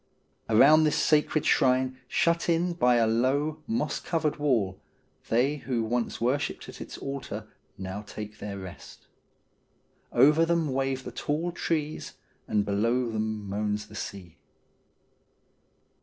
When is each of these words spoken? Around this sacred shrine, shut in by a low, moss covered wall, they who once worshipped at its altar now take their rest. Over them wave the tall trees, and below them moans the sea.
Around 0.49 0.83
this 0.85 0.95
sacred 0.97 1.45
shrine, 1.45 1.99
shut 2.07 2.49
in 2.49 2.73
by 2.73 2.95
a 2.95 3.05
low, 3.05 3.61
moss 3.67 3.99
covered 3.99 4.37
wall, 4.37 4.81
they 5.29 5.57
who 5.57 5.83
once 5.83 6.19
worshipped 6.19 6.67
at 6.67 6.81
its 6.81 6.97
altar 6.97 7.47
now 7.77 8.01
take 8.01 8.39
their 8.39 8.57
rest. 8.57 9.05
Over 10.11 10.43
them 10.43 10.73
wave 10.73 11.03
the 11.03 11.11
tall 11.11 11.51
trees, 11.51 12.13
and 12.47 12.65
below 12.65 13.11
them 13.11 13.47
moans 13.47 13.85
the 13.89 13.93
sea. 13.95 14.39